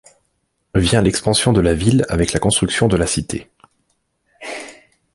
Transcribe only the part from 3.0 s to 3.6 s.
cité.